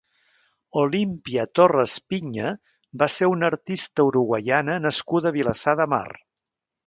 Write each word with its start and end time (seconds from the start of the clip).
Olimpia 0.83 1.43
Torres 1.59 1.97
Piña 2.13 2.53
va 3.03 3.09
ser 3.17 3.29
una 3.33 3.49
artista 3.53 4.07
uruguaiana 4.09 4.79
nascuda 4.87 5.29
a 5.33 5.37
Vilassar 5.39 5.77
de 5.83 5.89
Mar. 5.95 6.09